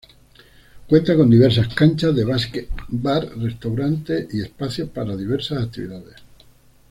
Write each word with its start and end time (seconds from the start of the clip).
Cuenta 0.89 1.15
con 1.15 1.29
diversas 1.29 1.67
canchas 1.75 2.15
de 2.15 2.25
básquet, 2.25 2.67
bar- 2.87 3.37
restaurante, 3.37 4.27
y 4.31 4.41
espacios 4.41 4.89
para 4.89 5.15
diversas 5.15 5.61
actividades. 5.63 6.15